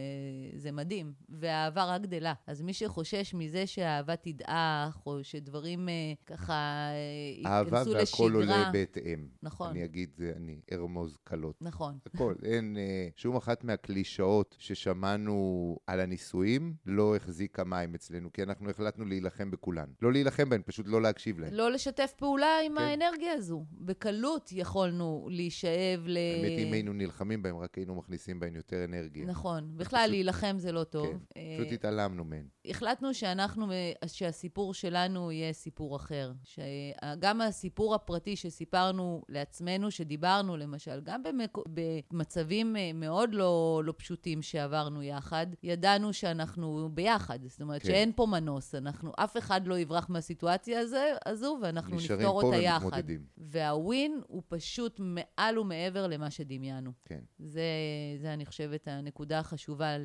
זה 0.57 0.73
מדהים. 0.73 1.13
והאהבה 1.29 1.85
רק 1.85 2.01
גדלה. 2.01 2.35
אז 2.47 2.63
מי 2.63 2.73
שחושש 2.73 3.35
מזה 3.35 3.67
שהאהבה 3.67 4.17
תדעך, 4.17 5.07
או 5.07 5.25
שדברים 5.25 5.89
אה, 5.89 5.95
ככה 6.27 6.53
אה, 6.53 6.95
ייכנסו 7.37 7.75
לשגרה... 7.75 7.81
אהבה 7.81 7.99
והכל 7.99 8.35
עולה 8.35 8.71
בהתאם. 8.73 9.29
נכון. 9.43 9.71
אני 9.71 9.85
אגיד, 9.85 10.11
אני 10.37 10.61
ארמוז 10.73 11.19
קלות. 11.25 11.57
נכון. 11.61 11.99
הכל. 12.07 12.35
אין, 12.45 12.77
אה, 12.77 13.09
שום 13.17 13.37
אחת 13.37 13.65
מהקלישאות 13.65 14.57
ששמענו 14.59 15.77
על 15.87 16.01
הנישואים 16.01 16.75
לא 16.87 17.17
החזיקה 17.17 17.65
מים 17.65 17.95
אצלנו, 17.95 18.33
כי 18.33 18.43
אנחנו 18.43 18.71
החלטנו 18.71 19.05
להילחם 19.05 19.51
בכולן. 19.51 19.89
לא 20.03 20.13
להילחם 20.13 20.49
בהן, 20.49 20.63
פשוט 20.67 20.87
לא 20.89 21.03
להקשיב 21.03 21.39
להן. 21.39 21.55
לא 21.55 21.71
לשתף 21.71 22.13
פעולה 22.17 22.61
עם 22.67 22.73
כן. 22.79 22.85
האנרגיה 22.85 23.33
הזו. 23.33 23.65
בקלות 23.73 24.51
יכולנו 24.53 25.29
להישאב 25.31 26.05
ל... 26.07 26.19
האמת, 26.35 26.59
אם 26.59 26.73
היינו 26.73 26.93
נלחמים 26.93 27.43
בהם, 27.43 27.57
רק 27.57 27.75
היינו 27.75 27.95
מכניסים 27.95 28.41
בהם 28.41 28.57
יותר 28.57 28.85
אנרגיה. 28.85 29.27
נכון. 29.27 29.71
בכלל, 29.77 30.07
להילחם 30.11 30.57
זה 30.59 30.73
לא 30.73 30.85
טוב. 30.85 31.07
כן, 31.07 31.41
פשוט 31.59 31.73
התעלמנו 31.73 32.25
מהם. 32.25 32.49
החלטנו 32.65 33.15
שאנחנו, 33.15 33.73
שהסיפור 34.07 34.75
שלנו 34.75 35.33
יהיה 35.33 35.53
סיפור 35.53 35.97
אחר. 35.97 36.33
שגם 36.45 37.41
הסיפור 37.41 37.95
הפרטי 37.95 38.37
שסיפרנו 38.37 39.23
לעצמנו, 39.29 39.91
שדיברנו, 39.91 40.57
למשל, 40.57 41.01
גם 41.01 41.23
במק... 41.23 41.59
במצבים 42.11 42.77
אה, 42.77 42.91
מאוד 42.95 43.35
לא, 43.35 43.83
לא 43.85 43.95
פשוטים 43.97 44.43
שעברנו 44.43 45.03
יחד, 45.03 45.47
ידענו 45.63 46.13
שאנחנו 46.13 46.89
ביחד. 46.95 47.39
זאת 47.47 47.61
אומרת, 47.61 47.83
כן. 47.83 47.89
שאין 47.89 48.13
פה 48.17 48.27
מנוס. 48.27 48.75
אנחנו, 48.75 49.13
אף 49.17 49.37
אחד 49.37 49.67
לא 49.67 49.79
יברח 49.79 50.11
מהסיטואציה 50.11 50.81
הזו, 51.27 51.59
ואנחנו 51.63 51.97
נפתור 51.97 52.43
אותה 52.43 52.57
יחד. 52.57 52.77
נשארים 52.77 52.81
פה 52.81 52.87
ומתמודדים. 52.87 53.25
והווין 53.37 54.21
הוא 54.27 54.43
פשוט 54.49 55.01
מעל 55.01 55.59
ומעבר 55.59 56.07
למה 56.19 56.31
שדמיינו. 56.31 56.93
כן. 57.05 57.21
זה, 57.39 57.63
זה, 58.21 58.33
אני 58.33 58.47
חושבת, 58.47 58.89
הנקודה 58.89 59.39
החשובה 59.39 59.97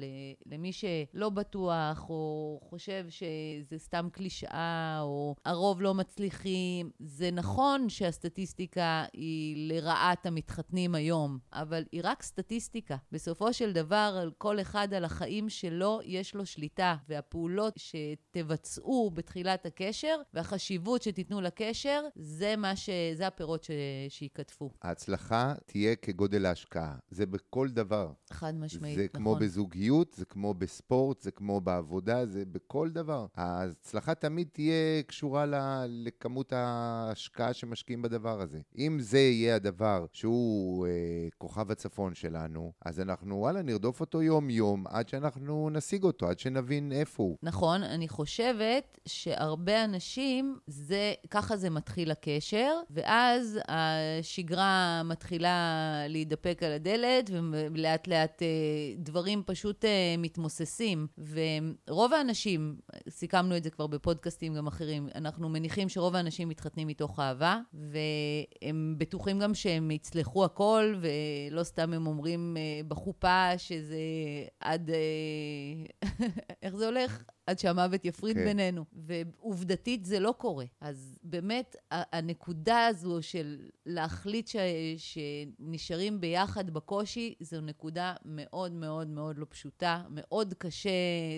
למי 0.46 0.72
שלא 0.74 1.30
בטוח, 1.30 2.10
או 2.10 2.60
חושב 2.64 3.06
שזה 3.10 3.78
סתם 3.78 4.08
קלישאה, 4.12 5.00
או 5.02 5.36
הרוב 5.46 5.82
לא 5.82 5.94
מצליחים. 5.94 6.92
זה 7.00 7.32
נכון 7.32 7.90
שהסטטיסטיקה 7.90 9.06
היא 9.14 9.74
לרעת 9.74 10.26
המתחתנים 10.26 10.96
היום, 10.96 11.40
אבל 11.54 11.84
היא 11.92 12.02
רק 12.04 12.24
סטטיסטיקה. 12.24 12.96
בסופו 13.12 13.54
של 13.54 13.74
דבר, 13.74 14.20
על 14.22 14.32
כל 14.38 14.62
אחד 14.62 14.94
על 14.94 15.06
החיים 15.06 15.50
שלו 15.50 16.00
יש 16.04 16.36
לו 16.36 16.46
שליטה, 16.46 16.96
והפעולות 17.10 17.74
שתבצעו 17.78 19.12
בתחילת 19.14 19.66
הקשר, 19.66 20.16
והחשיבות 20.34 21.02
שתיתנו 21.02 21.42
לקשר, 21.42 22.02
זה 22.16 22.56
מה 22.56 22.76
ש... 22.76 22.90
זה 23.14 23.28
הפירות 23.28 23.64
ש... 23.64 23.72
שייכתפו. 24.10 24.70
ההצלחה 24.82 25.54
תהיה 25.66 25.96
כגודל 26.04 26.46
ההשקעה. 26.46 26.96
זה 27.10 27.26
בכל 27.26 27.70
דבר. 27.70 28.12
חד 28.32 28.56
משמעית, 28.56 28.96
זה 28.96 29.04
נכון. 29.04 29.12
זה 29.14 29.24
כמו 29.24 29.36
בזוגיות, 29.36 30.14
זה 30.14 30.26
כמו 30.26 30.54
בספורט, 30.54 31.22
זה 31.22 31.32
כמו 31.32 31.62
בעבודה, 31.62 32.26
זה 32.26 32.46
בכל 32.46 32.90
דבר. 32.90 33.26
ההצלחה 33.36 34.16
תמיד 34.16 34.48
תהיה 34.52 35.04
קשורה 35.08 35.46
ל, 35.46 35.56
לכמות 35.88 36.54
ההשקעה 36.54 37.54
שמשקיעים 37.54 38.02
בדבר 38.02 38.42
הזה. 38.42 38.60
אם 38.78 38.98
זה 39.00 39.20
יהיה 39.20 39.56
הדבר 39.56 40.06
שהוא 40.14 40.88
אה, 40.88 40.92
כוכב 41.38 41.72
הצפון 41.72 42.16
שלנו, 42.16 42.72
אז 42.86 43.00
אנחנו, 43.00 43.36
וואלה, 43.36 43.62
נרדוף 43.62 44.00
אותו 44.00 44.22
יום-יום 44.22 44.88
עד 44.88 45.10
שאנחנו 45.10 45.70
נשיג 45.70 46.04
אותו, 46.04 46.30
עד 46.30 46.40
שנבין 46.40 46.92
איפה 46.92 47.24
הוא. 47.24 47.38
נכון, 47.44 47.84
אני 47.84 48.08
חושבת 48.08 49.00
שהרבה 49.06 49.84
אנשים, 49.84 50.58
זה, 50.68 51.14
ככה 51.30 51.58
זה 51.58 51.70
מתחיל 51.70 52.12
הקשר, 52.12 52.74
ואז 52.90 53.60
השגרה 53.68 55.02
מתחילה 55.06 55.93
להידפק 56.08 56.64
על 56.64 56.72
הדלת, 56.72 57.30
ולאט 57.74 58.08
לאט 58.08 58.42
אה, 58.42 58.48
דברים 58.98 59.44
פשוט 59.46 59.86
אה, 59.86 60.16
מתמוססים. 60.18 61.08
ורוב 61.88 62.14
האנשים, 62.14 62.76
סיכמנו 63.10 63.58
את 63.58 63.64
זה 63.64 63.70
כבר 63.70 63.88
בפודקאסטים 63.88 64.54
גם 64.54 64.68
אחרים, 64.68 65.08
אנחנו 65.16 65.50
מניחים 65.50 65.90
שרוב 65.90 66.16
האנשים 66.16 66.50
מתחתנים 66.50 66.88
מתוך 66.88 67.20
אהבה, 67.20 67.60
והם 67.74 68.96
בטוחים 68.98 69.40
גם 69.40 69.54
שהם 69.54 69.92
יצלחו 69.92 70.46
הכל, 70.46 70.96
ולא 71.02 71.64
סתם 71.64 71.94
הם 71.94 72.08
אומרים 72.08 72.58
אה, 72.58 72.82
בחופה 72.88 73.58
שזה 73.58 73.98
עד... 74.60 74.92
איך 76.64 76.76
זה 76.76 76.86
הולך? 76.86 77.24
עד 77.48 77.60
שהמוות 77.60 78.06
יפריד 78.06 78.36
okay. 78.36 78.40
כן. 78.40 78.46
בינינו. 78.46 78.86
ועובדתית 78.94 80.06
זה 80.06 80.20
לא 80.20 80.34
קורה. 80.38 80.66
אז 80.82 81.20
באמת, 81.24 81.76
הנקודה 81.92 82.86
הזו 82.86 83.18
של 83.22 83.70
להחליט 83.86 84.48
ש... 84.48 84.56
שנשארים 84.98 86.22
ביחד 86.22 86.70
בקושי, 86.70 87.36
זו 87.40 87.62
נקודה 87.62 88.14
מאוד 88.26 88.72
מאוד 88.72 89.08
מאוד 89.08 89.38
לא 89.38 89.46
פשוטה, 89.50 90.04
מאוד 90.10 90.54
קשה, 90.54 90.90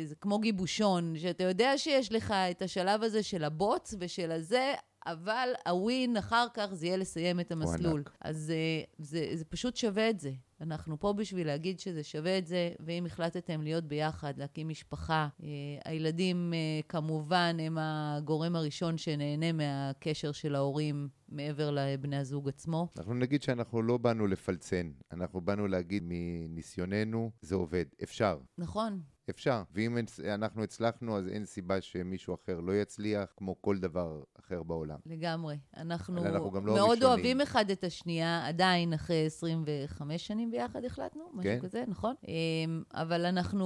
זה 0.05 0.15
כמו 0.15 0.39
גיבושון, 0.39 1.17
שאתה 1.17 1.43
יודע 1.43 1.77
שיש 1.77 2.11
לך 2.11 2.33
את 2.51 2.61
השלב 2.61 3.03
הזה 3.03 3.23
של 3.23 3.43
הבוץ 3.43 3.93
ושל 3.99 4.31
הזה, 4.31 4.73
אבל 5.05 5.49
הווין 5.67 6.17
אחר 6.17 6.47
כך 6.53 6.67
זה 6.73 6.85
יהיה 6.85 6.97
לסיים 6.97 7.39
את 7.39 7.51
המסלול. 7.51 8.03
אז 8.21 8.51
אה, 8.51 8.83
זה, 8.97 9.29
זה 9.33 9.45
פשוט 9.45 9.75
שווה 9.75 10.09
את 10.09 10.19
זה. 10.19 10.31
אנחנו 10.61 10.99
פה 10.99 11.13
בשביל 11.13 11.47
להגיד 11.47 11.79
שזה 11.79 12.03
שווה 12.03 12.37
את 12.37 12.47
זה, 12.47 12.71
ואם 12.79 13.05
החלטתם 13.05 13.61
להיות 13.61 13.83
ביחד, 13.83 14.33
להקים 14.37 14.69
משפחה, 14.69 15.27
אה, 15.43 15.47
הילדים 15.85 16.53
אה, 16.53 16.79
כמובן 16.89 17.57
הם 17.59 17.77
הגורם 17.79 18.55
הראשון 18.55 18.97
שנהנה 18.97 19.51
מהקשר 19.51 20.31
של 20.31 20.55
ההורים 20.55 21.09
מעבר 21.29 21.71
לבני 21.71 22.17
הזוג 22.17 22.49
עצמו. 22.49 22.87
אנחנו 22.97 23.13
נגיד 23.13 23.41
שאנחנו 23.41 23.81
לא 23.81 23.97
באנו 23.97 24.27
לפלצן, 24.27 24.91
אנחנו 25.11 25.41
באנו 25.41 25.67
להגיד 25.67 26.03
מניסיוננו, 26.05 27.31
זה 27.41 27.55
עובד, 27.55 27.85
אפשר. 28.03 28.39
נכון, 28.57 29.01
אפשר. 29.29 29.63
ואם 29.73 29.97
אנחנו 30.33 30.63
הצלחנו, 30.63 31.17
אז 31.17 31.27
אין 31.27 31.45
סיבה 31.45 31.81
שמישהו 31.81 32.35
אחר 32.35 32.59
לא 32.59 32.75
יצליח, 32.81 33.33
כמו 33.37 33.61
כל 33.61 33.77
דבר 33.77 34.23
אחר 34.39 34.63
בעולם. 34.63 34.97
לגמרי. 35.05 35.57
אנחנו, 35.77 36.25
אנחנו 36.25 36.51
גם 36.51 36.65
לא 36.65 36.73
מאוד 36.73 36.87
הראשונים. 36.89 37.07
אוהבים 37.07 37.41
אחד 37.41 37.69
את 37.69 37.83
השנייה, 37.83 38.47
עדיין 38.47 38.93
אחרי 38.93 39.25
25 39.25 40.27
שנים 40.27 40.51
ביחד 40.51 40.85
החלטנו, 40.85 41.23
משהו 41.33 41.43
כן. 41.43 41.59
כזה, 41.61 41.83
נכון? 41.87 42.15
אמ, 42.27 42.83
אבל 42.93 43.25
אנחנו 43.25 43.65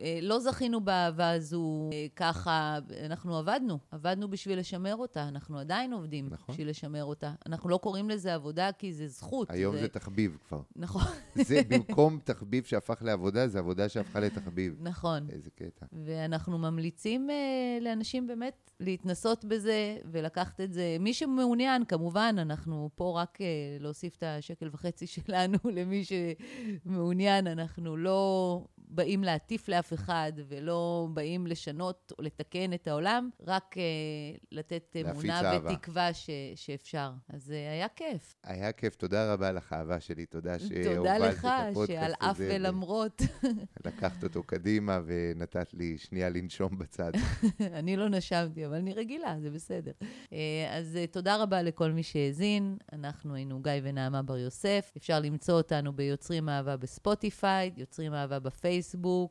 אה, 0.00 0.18
לא 0.22 0.40
זכינו 0.40 0.80
באהבה 0.80 1.30
הזו 1.30 1.90
אה, 1.92 2.06
ככה, 2.16 2.78
אנחנו 3.04 3.36
עבדנו, 3.36 3.78
עבדנו 3.90 4.30
בשביל 4.30 4.58
לשמר 4.58 4.96
אותה, 4.96 5.28
אנחנו 5.28 5.58
עדיין 5.58 5.92
עובדים 5.92 6.28
נכון. 6.30 6.52
בשביל 6.52 6.68
לשמר 6.68 7.04
אותה. 7.04 7.32
אנחנו 7.46 7.68
לא 7.68 7.76
קוראים 7.76 8.10
לזה 8.10 8.34
עבודה 8.34 8.70
כי 8.78 8.92
זה 8.92 9.08
זכות. 9.08 9.50
היום 9.50 9.76
זה 9.76 9.88
תחביב 9.88 10.38
כבר. 10.48 10.60
נכון, 10.76 11.02
זה 11.34 11.60
במקום 11.68 12.18
תחביב 12.24 12.64
שהפך 12.64 13.02
לעבודה, 13.02 13.48
זה 13.48 13.58
עבודה 13.58 13.88
שהפכה 13.88 14.20
לתחביב. 14.20 14.76
נכון. 14.88 15.30
איזה 15.30 15.50
קטע. 15.50 15.86
ואנחנו 15.92 16.58
ממליצים 16.58 17.30
uh, 17.30 17.82
לאנשים 17.84 18.26
באמת 18.26 18.70
להתנסות 18.80 19.44
בזה 19.44 19.96
ולקחת 20.12 20.60
את 20.60 20.72
זה. 20.72 20.96
מי 21.00 21.14
שמעוניין, 21.14 21.84
כמובן, 21.84 22.36
אנחנו 22.38 22.90
פה 22.94 23.20
רק 23.20 23.38
uh, 23.40 23.82
להוסיף 23.82 24.16
את 24.16 24.22
השקל 24.22 24.68
וחצי 24.72 25.06
שלנו 25.06 25.58
למי 25.76 26.02
שמעוניין. 26.04 27.46
אנחנו 27.46 27.96
לא 27.96 28.64
באים 28.90 29.24
להטיף 29.24 29.68
לאף 29.68 29.92
אחד 29.92 30.32
ולא 30.48 31.08
באים 31.12 31.46
לשנות 31.46 32.12
או 32.18 32.24
לתקן 32.24 32.72
את 32.72 32.88
העולם, 32.88 33.30
רק 33.46 33.74
uh, 33.76 34.38
לתת 34.52 34.96
אמונה. 35.00 35.60
ותקווה 35.64 36.14
ש, 36.14 36.30
שאפשר. 36.54 37.10
אז 37.28 37.50
uh, 37.50 37.52
היה 37.52 37.88
כיף. 37.88 38.34
היה 38.44 38.72
כיף, 38.72 38.96
תודה 38.96 39.32
רבה 39.32 39.52
לך, 39.52 39.72
אהבה 39.72 40.00
שלי, 40.00 40.26
תודה 40.26 40.58
תודה 40.58 40.74
שהובלת 40.84 41.20
לך, 41.20 41.44
את 41.44 41.70
הפודקאסט 41.70 42.00
שעל 42.00 42.12
אף 42.12 42.36
הזה. 42.36 42.48
ולמרות. 42.54 43.22
לקחת 43.86 44.24
אותו 44.24 44.42
קדימה 44.42 45.00
ונתת 45.06 45.74
לי 45.74 45.98
שנייה 45.98 46.28
לנשום 46.28 46.78
בצד. 46.78 47.12
אני 47.78 47.96
לא 47.96 48.08
נשמתי, 48.08 48.66
אבל 48.66 48.74
אני 48.74 48.94
רגילה, 48.94 49.36
זה 49.40 49.50
בסדר. 49.50 49.92
אה, 50.32 50.38
אז 50.70 50.96
אה, 50.96 51.06
תודה 51.06 51.42
רבה 51.42 51.62
לכל 51.62 51.90
מי 51.90 52.02
שהאזין. 52.02 52.76
אנחנו 52.92 53.34
היינו 53.34 53.62
גיא 53.62 53.72
ונעמה 53.82 54.22
בר 54.22 54.38
יוסף. 54.38 54.92
אפשר 54.96 55.20
למצוא 55.20 55.54
אותנו 55.54 55.92
ביוצרים 55.92 56.48
אהבה 56.48 56.76
בספוטיפיי, 56.76 57.72
יוצרים 57.76 58.14
אהבה 58.14 58.38
בפייסבוק 58.38 58.77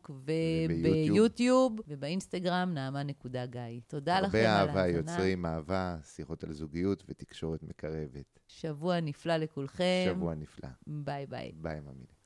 וביוטיוב, 0.10 1.80
ובאינסטגרם 1.88 2.72
נעמה.גיא. 2.74 3.80
תודה 3.88 4.22
לכם 4.22 4.38
על 4.38 4.46
הרבה 4.46 4.82
ההאזנה. 4.82 4.82
אהבה, 4.82 4.88
יוצרים 4.88 5.46
אהבה, 5.46 5.98
שיחות 6.04 6.44
על 6.44 6.54
זוגיות 6.54 7.04
ותקשורת 7.08 7.64
מקרבת. 7.64 8.40
שבוע 8.48 9.00
נפלא 9.00 9.38
לכולכם. 9.38 10.06
שבוע 10.16 10.36
נפלא. 10.36 10.70
ביי 10.88 11.26
ביי. 11.26 11.52
ביי, 11.56 11.80
מאמינה. 11.80 12.12